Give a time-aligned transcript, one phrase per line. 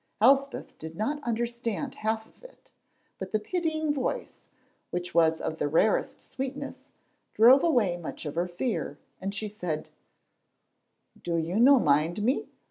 [0.19, 2.71] Elspeth did not understand half of it,
[3.19, 4.41] but the pitying voice,
[4.89, 6.91] which was of the rarest sweetness,
[7.35, 9.89] drove away much of her fear, and she said:
[11.21, 12.49] "Do you no mind me?